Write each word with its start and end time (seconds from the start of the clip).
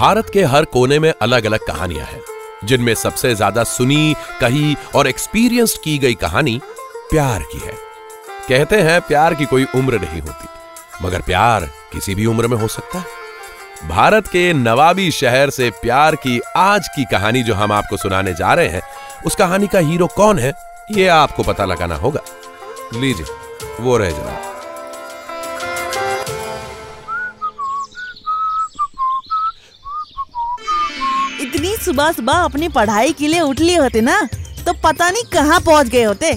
भारत 0.00 0.28
के 0.32 0.42
हर 0.42 0.64
कोने 0.64 0.98
में 0.98 1.12
अलग 1.12 1.44
अलग 1.44 1.64
कहानियाँ 1.66 2.04
हैं, 2.06 2.20
जिनमें 2.64 2.94
सबसे 2.94 3.34
ज़्यादा 3.34 3.64
सुनी, 3.64 4.14
कही 4.40 4.76
और 4.94 5.06
एक्सपीरियंस 5.06 5.76
की 5.84 5.96
गई 5.98 6.14
कहानी 6.14 6.60
प्यार 7.10 7.42
की 7.42 7.58
है। 7.58 7.72
कहते 8.48 8.80
हैं 8.80 9.00
प्यार 9.00 9.34
की 9.34 9.44
कोई 9.44 9.66
उम्र 9.76 10.00
नहीं 10.00 10.20
होती, 10.20 10.48
मगर 11.02 11.20
प्यार 11.20 11.68
किसी 11.92 12.14
भी 12.14 12.26
उम्र 12.26 12.48
में 12.48 12.56
हो 12.56 12.68
सकता 12.68 12.98
है। 12.98 13.88
भारत 13.88 14.28
के 14.28 14.52
नवाबी 14.52 15.10
शहर 15.10 15.50
से 15.50 15.70
प्यार 15.82 16.14
की 16.16 16.40
आज 16.56 16.88
की 16.88 17.04
कहानी 17.12 17.42
जो 17.42 17.54
हम 17.54 17.72
आपको 17.72 17.96
सुनाने 17.96 18.34
जा 18.34 18.54
रहे 18.54 18.68
हैं, 18.68 18.82
उस 19.26 19.34
कहानी 19.36 19.66
का 19.66 19.78
हीरो 19.80 20.06
कौन 20.06 20.38
है, 20.38 20.52
ये 20.92 21.06
आपको 21.14 21.42
पता 21.42 21.64
लगाना 21.64 21.96
होगा। 21.96 22.22
लीजिए, 22.94 23.26
वो 23.80 23.96
रहे 23.96 24.10
जनाब। 24.10 24.49
सुबह 31.84 32.10
सुबह 32.12 32.32
अपनी 32.34 32.68
पढ़ाई 32.68 33.12
के 33.12 33.28
लिए 33.28 33.40
उठ 33.40 33.60
लिए 33.60 33.76
होते 33.76 34.00
ना 34.00 34.20
तो 34.66 34.72
पता 34.84 35.10
नहीं 35.10 35.22
कहाँ 35.32 35.60
पहुँच 35.60 35.88
गए 35.88 36.02
होते। 36.02 36.32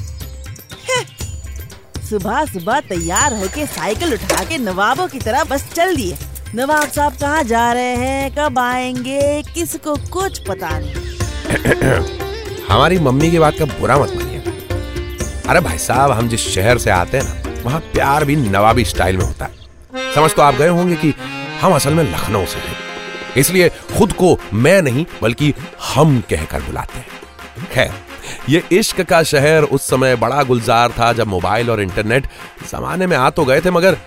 सुबह 2.09 2.45
सुबह 2.45 2.79
तैयार 2.79 3.33
होके 3.33 3.65
साइकिल 3.65 4.13
उठा 4.13 4.43
के 4.43 4.57
नवाबों 4.57 5.07
की 5.07 5.19
तरह 5.19 5.43
बस 5.43 5.65
चल 5.73 5.95
दिए। 5.95 6.17
नवाब 6.55 6.87
साहब 6.87 7.13
कहाँ 7.13 7.43
जा 7.43 7.71
रहे 7.73 7.95
हैं, 7.95 8.31
कब 8.35 8.59
आएँगे, 8.59 9.41
किसको 9.53 9.95
कुछ 10.13 10.39
पता 10.39 10.69
नहीं। 10.79 10.93
हमारी 12.69 12.99
मम्मी 12.99 13.31
की 13.31 13.39
बात 13.39 13.57
का 13.59 13.65
बुरा 13.65 13.97
मत 13.97 14.13
मानिए 14.15 14.41
अरे 15.49 15.59
भाई 15.59 15.77
साहब, 15.77 16.11
हम 16.11 16.29
जिस 16.29 16.47
शहर 16.49 16.77
से 16.77 16.89
आते 16.91 17.17
हैं 17.17 17.23
ना, 17.25 17.61
वहाँ 17.63 17.79
प्यार 17.93 18.25
भी 18.25 18.35
नवाबी 18.35 18.85
स्टाइल 18.85 19.17
में 19.17 19.25
होता 19.25 19.45
है। 19.45 20.13
समझ 20.15 20.31
तो 20.33 20.41
आप 20.41 20.55
गए 20.55 20.67
होंगे 20.69 20.95
कि 20.95 21.13
हम 21.61 21.73
असल 21.75 21.93
में 21.93 22.03
लखनऊ 22.03 22.45
से 22.45 22.59
हैं। 22.59 22.75
इसलिए 23.37 23.69
खुद 23.97 24.13
को 24.13 24.37
मैं 24.53 24.81
नहीं 24.81 25.05
बल्कि 25.21 25.53
हम 25.93 26.19
कहकर 26.29 26.61
बुलाते 26.61 26.97
हैं। 26.97 27.67
खैर 27.73 27.93
ये 28.49 28.63
इश्क 28.71 29.01
का 29.01 29.21
शहर 29.23 29.63
उस 29.63 29.87
समय 29.89 30.15
बड़ा 30.15 30.43
गुलजार 30.43 30.91
था 30.91 31.11
जब 31.13 31.27
मोबाइल 31.27 31.69
और 31.71 31.81
इंटरनेट 31.81 32.27
जमाने 32.71 33.07
में 33.07 33.17
आ 33.17 33.29
तो 33.29 33.45
गए 33.45 33.61
थे 33.61 33.71
मगर 33.71 33.97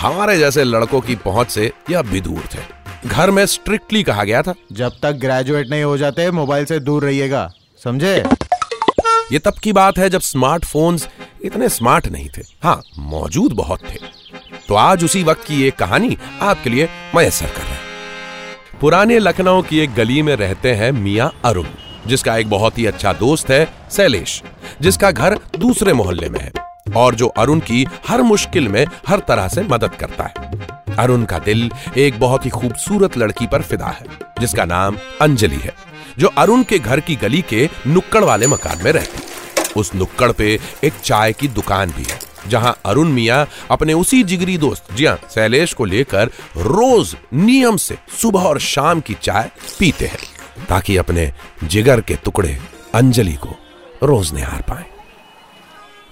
हमारे 0.00 0.38
जैसे 0.38 0.64
लड़कों 0.64 1.00
की 1.00 1.14
पहुँच 1.14 1.50
से 1.50 1.64
ये 1.90 1.94
अब 1.94 2.06
भी 2.06 2.20
दूर 2.20 2.48
थे। 2.54 3.08
घर 3.08 3.30
में 3.30 3.44
स्ट्रिक्टली 3.46 4.02
कहा 4.02 4.24
गया 4.24 4.42
था। 4.42 4.54
जब 4.72 4.92
तक 5.02 5.12
ग्रेजुएट 5.12 5.68
नहीं 5.68 5.82
हो 5.82 5.96
जाते 5.98 6.30
मोबाइल 6.30 6.64
से 6.64 6.78
दूर 6.80 7.04
रहिएगा। 7.04 7.50
समझे? 7.84 8.24
ये 9.32 9.38
तब 9.38 9.58
की 9.62 9.72
बात 9.72 9.98
है 9.98 10.10
जब 10.10 10.20
स्मार्टफोन्स 10.20 11.08
इतने 11.44 11.68
स्मार्ट 11.68 12.06
नहीं 12.06 12.28
थे। 12.28 12.42
हाँ 12.62 12.80
मौजूद 12.98 13.52
बहुत 13.52 13.80
थे। 13.90 13.98
तो 14.68 14.74
आज 14.74 15.04
उसी 15.04 15.22
वक्त 15.22 15.44
की 15.46 15.62
एक 15.62 15.76
कहानी 15.76 16.16
आपके 16.40 16.70
लिए 16.70 16.88
मयसर 17.16 17.46
कर 17.46 17.69
पुराने 18.80 19.18
लखनऊ 19.18 19.62
की 19.62 19.78
एक 19.78 19.92
गली 19.94 20.22
में 20.22 20.34
रहते 20.36 20.72
हैं 20.74 20.90
मियाँ 20.92 21.30
अरुण, 21.44 21.66
जिसका 22.06 22.36
एक 22.36 22.48
बहुत 22.50 22.78
ही 22.78 22.86
अच्छा 22.86 23.12
दोस्त 23.12 23.50
है 23.50 23.64
शैलेश, 23.90 24.42
जिसका 24.80 25.10
घर 25.10 25.36
दूसरे 25.58 25.92
मोहल्ले 25.92 26.28
में 26.28 26.38
है, 26.40 26.52
और 26.96 27.14
जो 27.14 27.26
अरुण 27.28 27.60
की 27.60 27.86
हर 28.08 28.22
मुश्किल 28.22 28.68
में 28.68 28.84
हर 29.08 29.18
तरह 29.18 29.48
से 29.48 29.62
मदद 29.62 29.94
करता 29.94 30.24
है। 30.24 30.96
अरुण 30.96 31.24
का 31.24 31.38
दिल 31.38 31.70
एक 31.96 32.18
बहुत 32.20 32.44
ही 32.44 32.50
खूबसूरत 32.50 33.18
लड़की 33.18 33.46
पर 33.46 33.62
फिदा 33.62 33.88
है, 33.88 34.06
जिसका 34.40 34.64
नाम 34.64 34.96
अंजलि 35.20 35.60
है, 35.64 35.74
जो 36.18 36.28
अरुण 36.38 36.62
के 36.62 36.78
घर 36.78 37.00
की 37.00 37.16
गली 37.16 37.42
के 37.48 37.68
नुक्कड़ 37.86 38.24
वाले 38.24 38.46
मकान 38.46 38.84
में 38.84 38.92
रहती 38.92 39.22
उस 39.76 39.94
नुक्कड़ 39.94 40.32
पे 40.32 40.58
एक 40.84 40.92
चाय 41.04 41.32
की 41.32 41.48
दुकान 41.48 41.90
भी 41.90 42.02
है। 42.02 42.29
जहाँ 42.50 42.76
अरुण 42.86 43.08
मिया 43.08 43.46
अपने 43.70 43.92
उसी 43.94 44.22
जिगरी 44.24 44.56
दोस्त, 44.58 44.92
जी 44.94 45.06
हाँ 45.06 45.18
शैलेश 45.30 45.72
को 45.72 45.84
लेकर 45.84 46.30
रोज 46.58 47.16
नियम 47.34 47.76
से 47.78 47.98
सुबह 48.20 48.40
और 48.40 48.60
शाम 48.60 49.00
की 49.00 49.14
चाय 49.22 49.50
पीते 49.78 50.06
हैं, 50.06 50.18
ताकि 50.68 50.96
अपने 50.96 51.32
जिगर 51.64 52.00
के 52.00 52.14
टुकड़े 52.24 52.56
अंजलि 52.94 53.34
को 53.36 53.56
रोज 54.02 54.32
निहार 54.34 54.62
पाए। 54.68 54.84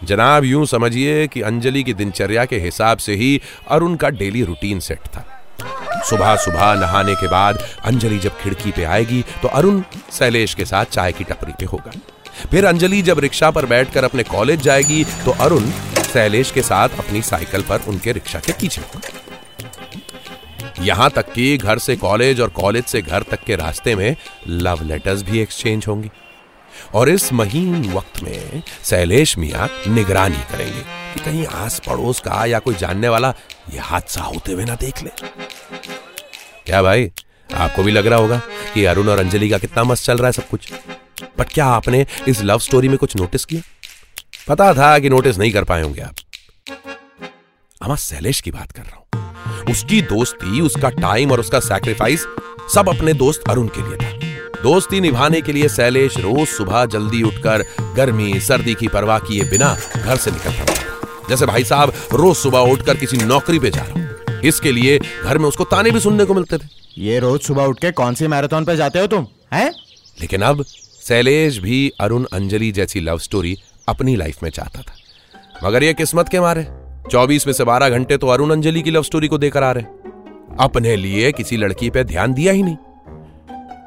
जनाब, 0.04 0.44
यूँ 0.44 0.66
समझिए 0.66 1.26
कि 1.28 1.40
अंजलि 1.42 1.82
की 1.82 1.94
दिनचर्या 1.94 2.44
के 2.44 2.58
हिसाब 2.58 2.98
से 2.98 3.14
ही 3.14 3.40
अरुण 3.70 3.94
का 3.96 4.08
डेली 4.10 4.42
रूटीन 4.44 4.80
सेट 4.80 5.06
था। 5.06 5.24
सुबह 6.08 6.34
सुबह 6.36 6.74
नहाने 6.74 7.14
के 7.14 7.28
बाद 7.28 7.58
अंजलि 7.84 8.18
जब 8.18 8.38
खिड़की 8.40 8.70
पे 8.70 8.84
आएगी 8.86 9.24
तो 9.42 9.48
अरुण 9.50 9.82
शैलेश 10.12 10.54
के 10.54 10.64
साथ 10.64 10.84
चाय 10.86 11.12
की 11.12 11.24
टपरी 11.24 11.52
पे 11.58 11.64
होगा। 11.64 11.92
फिर 12.50 12.64
अंजलि 12.64 13.00
जब 13.02 13.18
रिक्शा 13.18 13.50
पर 13.50 13.66
बैठकर 13.66 14.04
अपने 14.04 14.22
कॉलेज 14.24 14.60
जाएगी 14.62 15.04
तो 15.24 15.30
अरुण 15.40 15.64
शैलेश 16.08 16.50
के 16.50 16.62
साथ 16.62 16.88
अपनी 16.98 17.22
साइकिल 17.22 17.62
पर 17.62 17.80
उनके 17.88 18.12
रिक्शा 18.12 18.38
के 18.38 18.52
पीछे। 18.52 18.82
यहाँ 20.80 21.10
तक 21.10 21.32
कि 21.32 21.56
घर 21.58 21.78
से 21.78 21.96
कॉलेज 21.96 22.40
और 22.40 22.48
कॉलेज 22.50 22.84
से 22.84 23.02
घर 23.02 23.22
तक 23.22 23.44
के 23.44 23.56
रास्ते 23.56 23.94
में 23.94 24.16
लव 24.48 24.82
लेटर्स 24.82 25.22
भी 25.22 25.40
एक्सचेंज 25.40 25.86
होंगे। 25.88 26.10
और 26.94 27.08
इस 27.08 27.32
महीन 27.32 27.92
वक्त 27.92 28.22
में 28.22 28.62
शैलेश 28.84 29.38
मिया 29.38 29.68
निगरानी 29.88 30.42
करेंगे 30.52 30.80
कि 30.80 31.20
कहीं 31.20 31.46
आस 31.46 31.80
पड़ोस 31.86 32.20
का 32.20 32.44
या 32.44 32.58
कोई 32.58 32.74
जानने 32.74 33.08
वाला 33.08 33.34
यह 33.74 33.84
हादसा 33.84 34.20
होते 34.20 34.52
हुए 34.52 34.64
ना 34.64 34.74
देख 34.74 35.02
ले। 35.02 35.10
क्या 36.66 36.82
भाई, 36.82 37.10
आपको 37.54 37.82
भी 37.82 37.92
लग 37.92 38.06
रहा 38.06 38.18
होगा 38.18 38.40
कि 38.74 38.84
अरुण 38.84 39.08
और 39.08 39.18
अंजलि 39.18 39.48
का 39.48 39.58
कितना 39.58 39.84
मस्त 39.84 40.04
चल 40.04 40.16
रहा 40.16 40.26
है 40.26 40.32
सब 40.32 40.48
कुछ। 40.48 40.72
बट 41.38 41.48
क्या 41.48 41.66
आपने 41.66 42.06
इस 42.28 42.42
लव 42.42 42.58
स्टोरी 42.58 42.88
में 42.88 42.98
कुछ 42.98 43.16
नोटिस 43.16 43.44
किया? 43.44 43.62
पता 44.48 44.72
था 44.74 44.98
कि 44.98 45.08
नोटिस 45.08 45.38
नहीं 45.38 45.52
कर 45.52 45.64
पाए 45.64 45.82
होंगे 45.82 46.00
आप। 46.00 46.14
हम 47.82 47.94
शैलेश 47.96 48.40
की 48.40 48.50
बात 48.50 48.72
कर 48.72 48.82
रहा 48.82 48.96
हूँ। 48.96 49.04
उसकी 49.70 50.00
दोस्ती 50.02 50.60
उसका 50.60 50.88
टाइम 50.90 51.32
और 51.32 51.40
उसका 51.40 51.60
सैक्रिफाइस 51.60 52.24
सब 52.74 52.88
अपने 52.88 53.12
दोस्त 53.14 53.48
अरुण 53.50 53.68
के 53.68 53.88
लिए 53.88 53.96
था। 53.96 54.62
दोस्ती 54.62 55.00
निभाने 55.00 55.40
के 55.40 55.52
लिए 55.52 55.68
शैलेश 55.68 56.16
रोज 56.16 56.46
सुबह 56.48 56.84
जल्दी 56.86 57.22
उठकर 57.22 57.64
गर्मी 57.96 58.40
सर्दी 58.40 58.74
की 58.74 58.88
परवाह 58.88 59.18
किए 59.18 59.44
बिना 59.44 59.76
घर 59.96 60.16
से 60.16 60.30
निकल 60.30 60.50
पड़ता 60.50 60.74
था। 60.74 61.26
जैसे 61.28 61.46
भाई 61.46 61.64
साहब 61.64 61.92
रोज 62.12 62.36
सुबह 62.36 62.72
उठकर 62.72 62.96
किसी 62.96 63.16
नौकरी 63.16 63.58
पे 63.58 63.70
जा 63.70 63.82
रहा 63.82 63.92
हूँ। 63.92 64.40
इसके 64.44 64.72
लिए 64.72 64.98
घर 64.98 65.38
में 65.38 65.48
उसको 65.48 65.64
ताने 65.64 65.90
भी 65.90 66.00
सुनने 66.00 66.24
को 66.24 66.34
मिलते 66.34 66.58
थे। 66.58 66.68
ये 66.98 67.18
रोज 67.18 67.40
सुबह 67.40 67.64
उठ 67.64 67.80
के 67.80 67.90
कौन 67.92 68.14
सी 68.14 68.26
मैराथन 68.26 68.64
पे 68.64 68.76
जाते 68.76 68.98
हो 68.98 69.06
तुम 69.06 69.26
हैं? 69.52 69.70
लेकिन 70.20 70.42
अब 70.42 70.64
शैलेश 71.02 71.58
भी 71.58 71.88
अरुण 72.00 72.26
अंजलि 72.32 72.70
जैसी 72.72 73.00
लव 73.00 73.18
स्टोरी 73.18 73.56
अपनी 73.88 74.16
लाइफ 74.16 74.42
में 74.42 74.50
चाहता 74.50 74.80
था। 74.80 74.94
मगर 75.64 75.82
ये 75.82 75.94
किस्मत 75.94 76.28
के 76.28 76.40
मारे। 76.40 76.66
24 77.10 77.46
में 77.46 77.54
से 77.54 77.64
12 77.64 77.90
घंटे 77.90 78.16
तो 78.16 78.26
अरुण 78.26 78.50
अंजलि 78.50 78.82
की 78.82 78.90
लव 78.90 79.02
स्टोरी 79.02 79.28
को 79.28 79.38
देकर 79.38 79.62
आ 79.62 79.72
रहे। 79.72 79.84
अपने 80.60 80.96
लिए 80.96 81.32
किसी 81.32 81.56
लड़की 81.56 81.90
पे 81.90 82.04
ध्यान 82.04 82.32
दिया 82.32 82.52
ही 82.52 82.62
नहीं। 82.62 82.76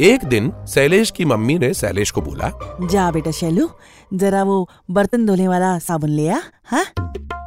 एक 0.01 0.23
दिन 0.25 0.51
शैलेश 0.69 1.11
की 1.11 1.25
मम्मी 1.25 1.57
ने 1.59 1.73
शैलेश 1.73 2.11
को 2.11 2.22
बोला 2.22 2.51
जा 2.91 3.11
बेटा 3.11 3.31
शैलू 3.31 3.69
जरा 4.13 4.44
वो 4.44 4.69
बर्तन 4.91 5.25
धोने 5.25 5.47
वाला 5.47 5.79
साबुन 5.79 6.09
ले 6.09 6.29
आ 6.29 6.40
हाँ? 6.66 6.85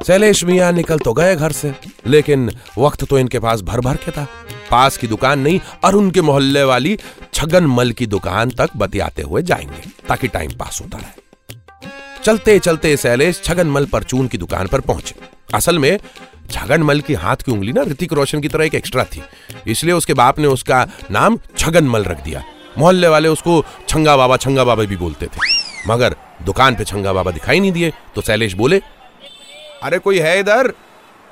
शैलेश 0.07 0.43
मियाँ 0.43 0.71
निकल 0.71 0.99
तो 0.99 1.13
गए 1.13 1.35
घर 1.35 1.51
से 1.51 1.73
लेकिन 2.07 2.51
वक्त 2.77 3.03
तो 3.03 3.19
इनके 3.19 3.39
पास 3.39 3.61
भर 3.61 3.79
भर 3.79 3.95
के 3.95 4.11
था। 4.11 4.27
पास 4.71 4.97
की 4.97 5.07
दुकान 5.07 5.39
नहीं 5.39 5.59
अरुण 5.83 6.09
के 6.09 6.21
मोहल्ले 6.21 6.63
वाली 6.63 6.97
छगन 7.33 7.65
मल 7.65 7.91
की 7.91 8.05
दुकान 8.07 8.49
तक 8.49 8.69
बतियाते 8.77 9.21
हुए 9.21 9.41
जाएँगे 9.41 9.89
ताकि 10.07 10.27
टाइम 10.27 10.51
पास 10.51 10.81
होता 10.81 10.97
रहे। 10.97 11.23
चलते 12.25 12.57
चलते 12.59 12.95
शैलेश 12.97 13.41
छगन 13.43 13.67
मल 13.67 13.85
परचून 13.85 14.27
की 14.27 14.37
दुकान 14.37 14.67
पर 14.67 14.79
पहुँचे। 14.81 15.15
असल 15.53 15.79
में 15.79 15.97
छगन 16.51 16.83
मल 16.83 17.01
की 17.01 17.13
हाथ 17.13 17.35
की 17.35 17.51
उंगली 17.51 17.71
ना 17.71 17.81
ऋतिक 17.81 18.13
रोशन 18.13 18.39
की 18.41 18.47
तरह 18.47 18.65
एक 18.65 18.75
एक्स्ट्रा 18.75 19.03
थी। 19.03 19.21
इसलिए 19.67 19.93
उसके 19.93 20.13
बाप 20.13 20.39
ने 20.39 20.47
उसका 20.47 20.87
नाम 21.11 21.37
छगन 21.57 21.87
मल 21.87 22.03
रख 22.03 22.23
दिया। 22.23 22.43
मोहल्ले 22.77 23.07
वाले 23.07 23.29
उसको 23.29 23.63
छंगा 23.89 24.15
बाबा 24.17 24.37
छंगा 24.37 24.63
बाबा 24.63 24.83
भी 24.83 24.97
बोलते 24.97 25.25
थे। 25.25 25.39
मगर 25.87 26.15
दुकान 26.41 26.75
पे 26.75 26.83
छंगा 26.83 27.13
बाबा 27.13 27.31
दिखाई 27.31 27.59
नहीं 27.59 27.71
दिए 27.71 27.91
तो 28.15 28.21
शैलेश 28.21 28.53
बोले 28.53 28.81
अरे 29.83 29.99
कोई 29.99 30.19
है 30.19 30.39
इधर? 30.39 30.73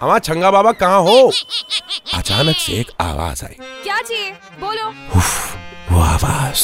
हमारा 0.01 0.19
छंगा 0.19 0.51
बाबा 0.51 0.71
कहाँ 0.73 1.01
हो? 1.01 1.31
अचानक 2.13 2.55
से 2.55 2.73
एक 2.73 2.91
आवाज़ 3.01 3.43
आई। 3.45 3.57
क्या 3.83 3.97
चाहिए? 3.97 4.31
बोलो। 4.61 4.87
वो 5.91 6.01
आवाज़ 6.03 6.61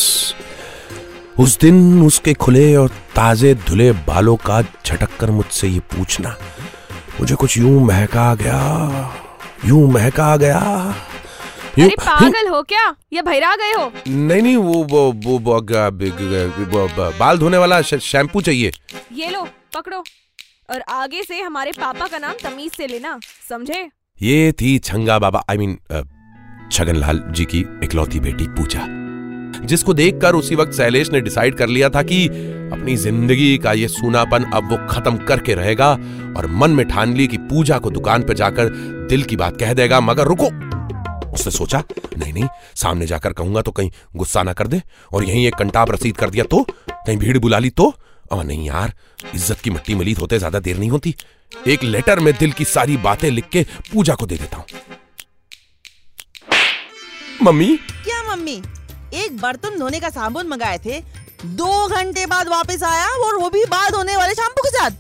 उस 1.40 1.60
दिन 1.60 2.04
उसके 2.04 2.34
खुले 2.34 2.76
और 2.76 2.90
ताजे 2.90 3.56
धुले 3.56 3.92
बालों 3.92 4.36
का 4.36 4.62
झटक 4.62 5.18
कर 5.20 5.32
मुझसे 5.32 5.68
ये 5.68 5.80
पूछना। 5.80 6.38
मुझे 7.20 7.36
कुछ 7.36 7.58
यूँ 7.58 7.86
महका 7.86 8.36
गया 8.36 8.90
यूँ 9.66 9.92
महका 9.92 10.38
गया। 10.38 10.96
यूं- 11.80 11.90
अरे 11.90 11.96
पागल 12.00 12.48
हो 12.48 12.62
क्या? 12.62 12.96
या 13.14 13.22
भैरा 13.22 13.56
गए 13.56 13.72
हो? 13.72 13.94
नहीं 14.08 14.42
नहीं 14.42 14.56
वो 14.56 14.74
वो 14.74 15.12
वो, 15.12 15.12
वो, 15.12 15.40
वो 16.66 16.88
ब- 16.88 17.14
बाल 17.20 17.38
धोने 17.38 17.58
वाला 17.58 17.82
शैम्पू 17.82 18.42
चाहिए। 18.42 18.72
ये 19.14 19.30
लो 19.30 19.48
पकड़ो। 19.76 20.04
और 20.70 20.82
आगे 20.82 21.24
से 21.24 21.42
हमारे 21.42 21.72
पापा 21.72 22.08
का 22.08 22.18
नाम 22.18 22.34
तमीज 22.44 22.72
से 22.72 22.88
लेना 22.88 23.20
समझे? 23.50 23.90
ये 24.22 24.52
थी 24.52 24.80
छंगा 24.80 25.20
बाबा 25.20 25.46
आई 25.50 25.58
मीन 25.58 25.80
छगनलाल 26.72 27.24
जी 27.32 27.46
की 27.46 27.60
इकलौती 27.84 28.20
बेटी 28.20 28.48
पूजा। 28.48 28.99
जिसको 29.62 29.94
देखकर 29.94 30.36
उसी 30.36 30.56
वक्त 30.56 30.74
शैलेश 30.74 31.12
ने 31.12 31.22
डिसाइड 31.22 31.56
कर 31.56 31.68
लिया 31.68 31.90
था 31.90 32.04
कि 32.04 32.26
अपनी 32.28 32.96
ज़िंदगी 32.98 33.58
का 33.58 33.74
ये 33.74 33.88
सूनापन 33.90 34.44
अब 34.46 34.70
वो 34.72 34.78
खत्म 34.90 35.18
करके 35.26 35.54
रहेगा 35.56 35.92
और 36.38 36.48
मन 36.54 36.72
में 36.72 36.88
ठान 36.88 37.14
ली 37.14 37.28
कि 37.28 37.38
पूजा 37.40 37.78
को 37.80 37.90
दुकान 37.92 38.24
पर 38.24 38.34
जाकर 38.36 38.70
दिल 39.10 39.24
की 39.24 39.36
बात 39.36 39.60
कह 39.60 39.74
देगा, 39.74 40.00
मगर 40.02 40.28
रुको। 40.28 40.46
उसने 41.30 41.52
सोचा, 41.52 41.84
नहीं 42.18 42.34
नहीं, 42.34 42.48
सामने 42.76 43.06
जाकर 43.08 43.34
कहूँगा 43.34 43.62
तो 43.62 43.72
कहीं 43.72 43.92
गुस्सा 44.16 44.44
ना 44.44 44.54
कर 44.54 44.68
दे 44.68 44.82
और 45.12 45.24
यहीं 45.24 45.46
एक 45.48 45.56
कंटाप 45.56 45.92
रसीद 45.92 46.18
कर 46.18 46.30
दिया 46.30 46.44
तो 46.46 46.64
कहीं 46.90 47.18
भीड़ 47.18 47.38
बुला 47.38 47.60
ली 47.60 47.70
तो। 47.72 47.94
और 48.32 48.44
नहीं 48.46 48.68
यार, 48.68 48.94
इज़्ज़त 49.36 49.60
की 49.60 49.70
मिट्टी 49.70 49.96
मलीत 49.96 50.20
होते 50.20 50.38
ज़्यादा 50.40 50.60
देर 50.60 50.78
नहीं 50.78 50.90
होती। 50.90 51.16
एक 51.68 51.84
लेटर 51.84 52.20
में 52.20 52.34
दिल 52.40 52.52
की 52.52 52.66
सारी 52.68 52.98
बातें 53.00 53.30
लिख 53.32 53.48
के 53.52 53.64
पूजा 53.92 54.16
को 54.16 54.26
दे 54.26 54.36
देता 54.38 54.58
हूँ। 54.58 54.66
मम्मी? 57.44 57.76
क्या 57.78 58.22
मम्मी? 58.26 58.62
एक 59.16 59.38
बर्तन 59.38 59.80
धोने 59.80 60.00
का 60.00 60.10
साबुन 60.10 60.48
मंगाए 60.48 60.78
थे। 60.78 61.00
दो 61.56 61.88
घंटे 61.88 62.26
बाद 62.26 62.48
वापस 62.48 62.84
आया 62.84 63.08
और 63.26 63.38
वो 63.38 63.50
भी 63.50 63.64
बाद 63.66 63.96
होने 63.96 64.16
वाले 64.16 64.34
शैम्पू 64.34 64.62
के 64.62 64.70
साथ। 64.70 64.92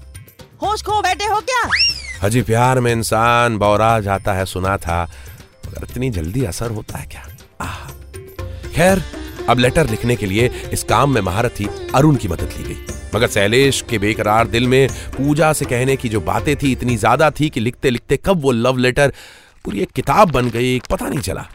होश 0.63 0.83
खो 0.83 1.01
बैठे 1.01 1.25
हो 1.25 1.39
क्या? 1.41 1.69
हजी, 2.21 2.41
प्यार 2.41 2.79
में 2.79 2.91
इंसान 2.91 3.57
बौरा 3.57 3.99
जाता 3.99 4.33
है, 4.33 4.45
सुना 4.45 4.77
था, 4.77 5.03
मगर 5.67 5.83
इतनी 5.83 6.09
जल्दी 6.09 6.45
असर 6.45 6.71
होता 6.71 6.97
है 6.97 7.05
क्या? 7.05 7.25
खैर, 8.75 9.01
अब 9.49 9.59
लेटर 9.59 9.89
लिखने 9.89 10.15
के 10.15 10.25
लिए 10.25 10.47
इस 10.73 10.83
काम 10.83 11.13
में 11.13 11.21
महारत 11.21 11.61
महारथी 11.61 11.91
अरुण 11.95 12.15
की 12.15 12.27
मदद 12.27 12.53
ली 12.57 12.63
गई। 12.63 12.77
मगर 13.15 13.27
शैलेश 13.27 13.81
के 13.89 13.97
बेकरार 13.97 14.47
दिल 14.47 14.67
में 14.67 14.87
पूजा 15.17 15.51
से 15.53 15.65
कहने 15.65 15.95
की 15.95 16.09
जो 16.09 16.21
बातें 16.21 16.55
थी, 16.55 16.71
इतनी 16.71 16.97
ज़्यादा 16.97 17.29
थी 17.31 17.49
कि 17.49 17.59
लिखते 17.59 17.89
लिखते 17.89 18.17
कब 18.17 18.41
वो 18.41 18.51
लव 18.51 18.77
लेटर 18.77 19.13
पूरी 19.65 19.79
एक 19.79 19.91
किताब 19.91 20.31
बन 20.31 20.49
गई 20.49 20.79
पता 20.79 21.07
नहीं 21.07 21.19
चला। 21.19 21.45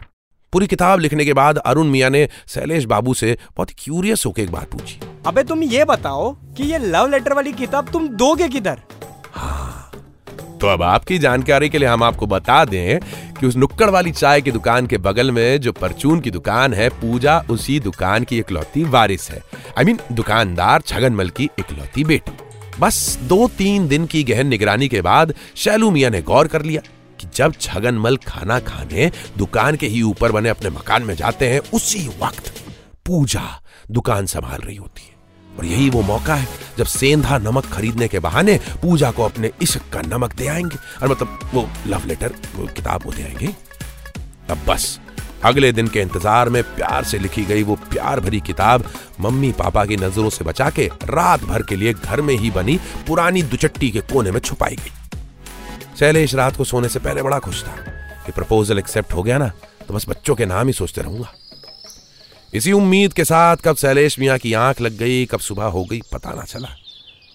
पूरी 0.54 0.66
किताब 0.66 1.00
लिखने 1.00 1.24
के 1.24 1.32
बाद 1.32 1.58
अरुण 1.58 1.86
मियाँ 1.86 2.10
ने 2.10 2.28
शैलेश 2.48 2.84
बाबू 2.84 3.14
से 3.14 3.38
बहुत 3.56 3.70
क्यूरियस 3.78 4.26
होकर 4.26 4.42
एक 4.42 4.50
बात 4.50 4.70
पूछी। 4.70 5.00
अबे 5.26 5.42
तुम 5.44 5.62
ये 5.62 5.84
बताओ 5.84 6.30
कि 6.32 6.62
ये 6.62 6.78
लव 6.78 7.06
लेटर 7.06 7.32
वाली 7.32 7.52
किताब 7.52 7.88
तुम 7.92 8.08
दोगे 8.08 8.48
किधर? 8.48 8.74
तो 10.60 10.66
अब 10.66 10.82
आपकी 10.82 11.18
जानकारी 11.18 11.68
के 11.68 11.78
लिए 11.78 11.88
हम 11.88 12.02
आपको 12.02 12.26
बता 12.26 12.64
दें 12.64 13.00
कि 13.40 13.46
उस 13.46 13.56
नुक्कड़ 13.56 13.90
वाली 13.90 14.12
चाय 14.12 14.40
की 14.40 14.50
दुकान 14.50 14.86
के 14.86 14.98
बगल 14.98 15.30
में 15.30 15.60
जो 15.60 15.72
परचून 15.72 16.20
की 16.20 16.30
दुकान 16.30 16.74
है 16.74 16.88
पूजा 16.88 17.44
उसी 17.50 17.80
दुकान 17.80 18.24
की 18.24 18.38
इकलौती 18.38 18.84
वारिस 18.84 19.30
है। 19.30 19.42
आई 19.78 19.84
I 19.84 19.86
मीन 19.86 19.96
mean, 19.96 20.12
दुकानदार 20.12 20.80
छगनमल 20.80 21.28
की 21.28 21.50
इकलौती 21.58 22.04
बेटी। 22.04 22.32
बस 22.80 23.18
दो 23.22 23.48
तीन 23.48 23.88
दिन 23.88 24.06
की 24.06 24.24
गहन 24.24 24.46
निगरानी 24.46 24.88
के 24.88 25.00
बाद 25.00 25.34
शैलू 25.56 25.90
मिया 25.90 26.10
ने 26.10 26.22
गौर 26.22 26.46
कर 26.46 26.62
लिया। 26.62 26.82
जब 27.34 27.54
छगनमल 27.60 28.16
खाना 28.16 28.58
खाने 28.60 29.10
दुकान 29.38 29.76
के 29.76 29.86
ही 29.86 30.02
ऊपर 30.02 30.32
बने 30.32 30.48
अपने 30.48 30.70
मकान 30.70 31.02
में 31.02 31.14
जाते 31.14 31.48
हैं, 31.48 31.60
उसी 31.74 32.08
वक्त 32.22 32.52
पूजा 33.06 33.48
दुकान 33.90 34.26
संभाल 34.26 34.60
रही 34.60 34.76
होती 34.76 35.02
है। 35.02 35.12
और 35.58 35.64
यही 35.64 35.90
वो 35.90 36.02
मौका 36.02 36.34
है, 36.34 36.48
जब 36.78 36.84
सेंधा 36.84 37.38
नमक 37.38 37.66
खरीदने 37.66 38.08
के 38.08 38.18
बहाने 38.18 38.58
पूजा 38.82 39.10
को 39.10 39.22
अपने 39.22 39.50
इश्क 39.62 39.82
का 39.92 40.02
नमक 40.02 40.34
दे 40.34 40.46
आएँगे। 40.46 40.78
और 41.02 41.08
मतलब 41.08 41.50
वो 41.54 41.68
लव 41.86 42.06
लेटर 42.06 42.34
वो 42.56 42.66
किताब 42.66 43.06
वो 43.06 43.12
दे 43.12 43.22
आएँगे। 43.22 43.54
अब 44.50 44.64
बस, 44.68 44.98
अगले 45.44 45.70
दिन 45.72 45.88
के 45.88 46.00
इंतज़ार 46.00 46.48
में 46.48 46.62
प्यार 46.62 47.04
से 47.04 47.18
लिखी 47.18 47.44
गई 47.44 47.62
वो 47.62 47.74
प्यार 47.90 48.20
भरी 48.20 48.40
किताब 48.40 48.84
मम्मी 49.20 49.52
पापा 49.52 49.84
की 49.84 49.96
नज़रों 49.96 50.30
से 50.30 50.44
बचा 50.44 50.70
के 50.70 50.86
रात 51.04 51.44
भर 51.44 51.62
के 51.62 51.76
लिए 51.76 51.92
घर 51.92 52.20
में 52.20 52.34
ही 52.34 52.50
बनी 52.50 52.78
पुरानी 53.06 53.42
दुचट्टी 53.42 53.90
के 53.90 54.00
कोने 54.12 54.30
में 54.30 54.40
छुपाई 54.40 54.76
गई। 54.76 54.92
शैलेश 55.98 56.34
रात 56.34 56.56
को 56.56 56.64
सोने 56.64 56.88
से 56.88 56.98
पहले 56.98 57.22
बड़ा 57.22 57.38
खुश 57.38 57.62
था 57.64 57.76
कि 58.26 58.32
प्रपोजल 58.32 58.78
एक्सेप्ट 58.78 59.12
हो 59.12 59.22
गया 59.22 59.38
ना 59.38 59.48
तो 59.88 59.94
बस 59.94 60.08
बच्चों 60.08 60.34
के 60.34 60.46
नाम 60.46 60.66
ही 60.66 60.72
सोचते 60.72 61.00
रहूँगा। 61.00 61.32
इसी 62.52 62.72
उम्मीद 62.72 63.12
के 63.12 63.24
साथ 63.24 63.56
कब 63.56 63.76
शैलेश 63.76 64.18
मियाँ 64.18 64.38
की 64.38 64.52
आँख 64.52 64.80
लग 64.80 64.96
गई, 64.96 65.24
कब 65.26 65.40
सुबह 65.40 65.64
हो 65.64 65.84
गई, 65.84 66.00
पता 66.12 66.30
ना 66.30 66.44
चला। 66.44 66.68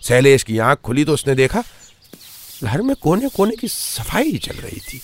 शैलेश 0.01 0.43
की 0.43 0.57
आँख 0.59 0.79
खुली 0.79 1.05
तो 1.05 1.13
उसने 1.13 1.35
देखा, 1.35 1.63
घर 2.63 2.81
में 2.81 2.95
कोने 2.95 3.29
कोने 3.29 3.55
की 3.55 3.67
सफ़ाई 3.67 4.37
चल 4.37 4.55
रही 4.55 4.79
थी 4.81 5.01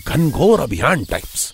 घनघोर 0.00 0.60
अभियान 0.60 1.04
टाइप्स 1.04 1.52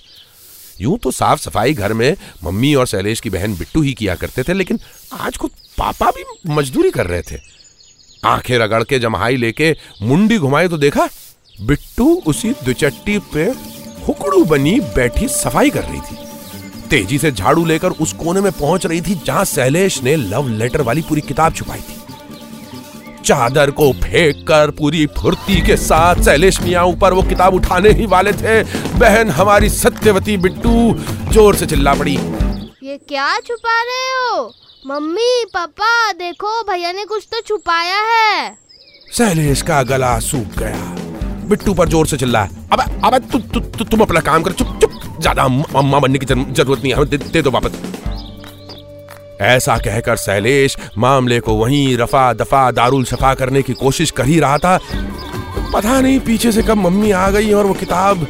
यूँ 0.81 0.99
तो 0.99 1.11
साफ़ 1.11 1.41
सफ़ाई 1.41 1.75
घर 1.75 1.93
में 1.93 2.15
मम्मी 2.45 2.75
और 2.75 2.87
शैलेश 2.87 3.21
की 3.21 3.31
बहन 3.31 3.57
बिट्टू 3.57 3.83
ही 3.83 3.93
किया 3.95 4.15
करते 4.15 4.43
थे, 4.43 4.53
लेकिन 4.53 4.81
आज 5.13 5.37
खुद 5.37 5.51
पापा 5.79 6.11
भी 6.11 6.25
मजदूरी 6.49 6.91
कर 6.91 7.07
रहे 7.07 7.23
थे। 7.23 7.39
आँखें 8.25 8.57
रगड़ 8.59 8.83
के 8.85 8.99
जमहाई 8.99 9.37
लेके 9.37 9.75
मुंडी 10.03 10.39
घुमाई 10.39 10.69
तो 10.69 10.79
देखा 10.79 11.09
बिट्टू 11.61 12.05
उसी 12.27 12.51
दुचट्टी 12.65 13.19
पे 13.33 13.43
हुकड़ू 14.07 14.45
बनी 14.45 14.79
बैठी 14.95 15.27
सफ़ाई 15.29 15.71
कर 15.71 15.83
रही 15.83 16.01
थी। 16.01 16.17
तेज़ी 16.91 17.19
से 17.19 17.31
झाड़ू 17.33 17.65
लेकर 17.65 17.91
उस 18.01 18.13
कोने 18.13 18.41
में 18.41 18.51
पहुँच 18.53 18.87
रही 18.87 19.01
थी 19.01 19.15
जहाँ 19.27 19.45
शैलेश 19.45 20.03
ने 20.03 20.15
लव 20.17 20.49
लेटर 20.51 20.83
वाली 20.83 21.03
पूरी 21.09 21.21
किताब 21.21 21.55
छुपाई 21.55 21.81
थी। 21.81 21.99
चादर 23.25 23.71
को 23.71 23.93
फेंक 23.95 24.47
कर 24.49 24.71
पूरी 24.71 25.07
फुर्ती 25.19 25.61
के 25.61 25.77
साथ 25.77 26.23
शैलेश 26.25 26.61
मियाँ 26.61 26.85
ऊपर 26.85 27.13
वो 27.13 27.23
किताब 27.23 27.55
उठाने 27.55 27.91
ही 27.91 28.07
वाले 28.07 28.33
थे। 28.33 28.63
बहन 28.99 29.31
हमारी 29.31 29.69
सत्यवती 29.71 30.37
बिट्टू 30.37 30.73
ज़ोर 31.33 31.57
से 31.57 31.67
चिल्ला 31.67 31.95
पड़ी। 31.95 32.15
ये 32.83 32.97
क्या 32.99 33.39
छुपा 33.41 33.83
रहे 33.83 34.09
हो? 34.13 34.53
मम्मी 34.85 35.45
पापा 35.55 36.13
देखो 36.13 36.63
भैया 36.63 36.93
ने 36.93 37.05
कुछ 37.05 37.27
तो 37.33 37.41
छुपाया 37.41 38.01
है। 38.07 38.57
शैलेश 39.13 39.63
का 39.63 39.83
गला 39.83 40.19
सूख 40.21 40.59
गया। 40.59 41.00
बिट्टू 41.51 41.75
पर 41.75 41.89
ज़ोर 41.89 42.07
से 42.07 42.17
चिल्ला 42.17 42.43
अब 42.73 42.81
अब 43.05 43.19
तु, 43.23 43.39
तु, 43.39 43.61
तु, 43.61 43.85
तुम 43.85 44.01
अपना 44.01 44.21
काम 44.23 44.43
कर 44.43 44.53
चुप 44.53 44.79
चुप। 44.81 44.91
ज़्यादा 45.21 45.43
अम्मा 45.43 45.99
बनने 45.99 46.19
की 46.19 46.27
ज़रूरत 46.27 46.83
नहीं 46.83 46.93
है 46.93 47.05
दे, 47.07 47.17
दे 47.19 47.43
दो 47.43 47.51
वापस। 47.51 47.73
ऐसा 49.43 49.77
कहकर 49.79 50.17
शैलेश 50.19 50.77
मामले 50.99 51.39
को 51.41 51.55
वहीं 51.57 51.97
रफा 51.97 52.33
दफ़ा 52.35 52.71
दारुल 52.71 53.05
शफा 53.05 53.33
करने 53.35 53.63
की 53.63 53.73
कोशिश 53.75 54.11
कर 54.11 54.27
ही 54.27 54.39
रहा 54.41 54.59
था। 54.59 54.79
पता 55.73 56.01
नहीं 56.01 56.19
पीछे 56.21 56.53
से 56.53 56.63
कब 56.63 56.79
मम्मी 56.79 57.11
आ 57.13 57.29
गई 57.31 57.53
और 57.53 57.67
वो 57.67 57.75
किताब 57.77 58.27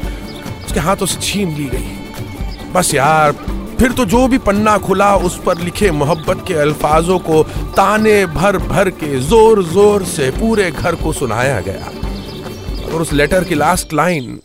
उसके 0.65 0.79
हाथों 0.79 1.05
से 1.05 1.19
छीन 1.21 1.55
ली 1.55 1.65
गई। 1.69 2.71
बस 2.73 2.93
यार 2.95 3.31
फिर 3.79 3.91
तो 3.91 4.05
जो 4.05 4.27
भी 4.27 4.37
पन्ना 4.39 4.77
खुला 4.79 5.15
उस 5.17 5.39
पर 5.45 5.57
लिखे 5.59 5.91
मोहब्बत 5.93 6.43
के 6.47 6.53
अल्फाजों 6.61 7.17
को 7.21 7.41
ताने 7.77 8.25
भर 8.35 8.57
भर 8.67 8.89
के 8.93 9.19
ज़ोर 9.21 9.63
ज़ोर 9.65 10.03
से 10.07 10.29
पूरे 10.31 10.69
घर 10.71 10.95
को 10.95 11.13
सुनाया 11.13 11.59
गया। 11.61 11.91
और 12.93 13.01
उस 13.01 13.11
लेटर 13.13 13.43
की 13.43 13.55
लास्ट 13.55 13.93
लाइन 13.93 14.39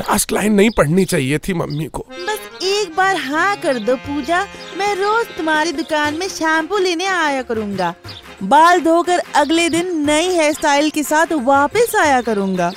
लास्ट 0.00 0.32
लाइन 0.32 0.52
नहीं 0.54 0.70
पढ़नी 0.70 1.04
चाहिए 1.04 1.38
थी 1.38 1.54
मम्मी 1.54 1.86
को। 1.86 2.04
बस 2.10 2.62
एक 2.62 2.94
बार 2.96 3.16
हाँ 3.16 3.56
कर 3.56 3.78
दो 3.78 3.96
पूजा, 3.96 4.42
मैं 4.78 4.94
रोज 4.94 5.26
तुम्हारी 5.36 5.72
दुकान 5.72 6.14
में 6.14 6.28
शैम्पू 6.28 6.78
लेने 6.78 7.04
आया 7.06 7.42
करूँगा। 7.42 7.94
बाल 8.42 8.80
धोकर 8.80 9.22
अगले 9.34 9.68
दिन 9.68 9.96
नई 10.06 10.28
हेयर 10.28 10.52
स्टाइल 10.52 10.90
के 10.90 11.02
साथ 11.02 11.32
वापस 11.44 11.94
आया 11.96 12.20
करूँगा 12.20 12.72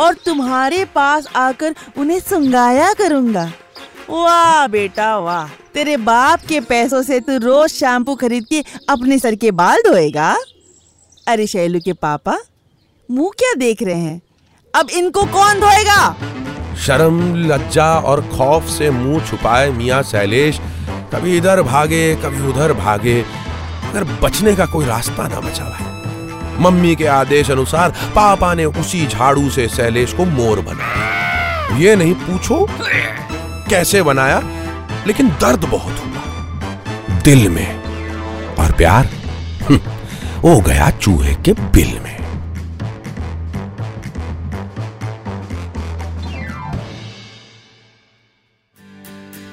और 0.00 0.14
तुम्हारे 0.26 0.84
पास 0.84 1.26
आकर 1.36 1.74
उन्हें 1.98 2.20
सुंगाया 2.20 2.92
करूँगा। 2.92 3.44
वाह 4.10 4.66
बेटा, 4.66 5.16
वाह। 5.18 5.48
तेरे 5.74 5.96
बाप 5.96 6.40
के 6.48 6.60
पैसों 6.60 7.02
से 7.02 7.20
तू 7.20 7.36
रोज 7.38 7.70
शैम्पू 7.70 8.14
खरीद 8.14 8.46
के 8.46 8.62
अपने 8.88 9.18
सर 9.18 9.34
के 9.34 9.50
बाल 9.50 9.82
धोएगा? 9.82 10.36
अरे 11.26 11.46
शैलू 11.46 11.80
के 11.80 11.92
पापा 11.92 12.38
मुँह 13.12 13.30
क्या 13.38 13.54
देख 13.54 13.82
रहे 13.82 13.94
हैं? 13.94 14.22
अब 14.74 14.90
इनको 14.90 15.24
कौन 15.24 15.60
धोएगा? 15.60 16.16
शर्म, 16.86 17.34
लज्जा 17.36 17.94
और 17.94 18.20
खौफ 18.20 18.68
से 18.68 18.90
मुँह 18.90 19.26
छुपाए 19.26 19.70
मियाँ 19.70 20.02
शैलेश। 20.02 20.60
कभी 21.14 21.36
इधर 21.36 21.62
भागे, 21.62 22.16
कभी 22.16 22.48
उधर 22.48 22.72
भागे। 22.72 23.24
अगर 23.90 24.04
बचने 24.04 24.56
का 24.56 24.66
कोई 24.66 24.86
रास्ता 24.86 25.28
ना 25.28 25.40
बचा 25.40 25.64
भाई 25.64 25.92
मम्मी 26.58 26.96
के 26.96 27.06
आदेश 27.06 27.50
अनुसार 27.50 27.90
पापा 27.90 28.54
ने 28.54 28.64
उसी 28.64 29.06
झाड़ू 29.06 29.50
से 29.50 29.68
शैलेश 29.68 30.12
को 30.12 30.24
मोर 30.24 30.60
बनाया। 30.60 31.78
ये 31.78 31.96
नहीं 31.96 32.14
पूछो 32.14 32.68
कैसे 33.70 34.02
बनाया, 34.02 34.42
लेकिन 35.06 35.28
दर्द 35.28 35.64
बहुत 35.64 35.96
हुआ। 35.98 37.20
दिल 37.20 37.48
में 37.48 37.82
और 38.54 38.72
प्यार। 38.72 39.08
हो 40.44 40.60
गया 40.60 40.90
चूहे 40.90 41.34
के 41.34 41.52
बिल 41.52 42.00
में। 42.04 42.21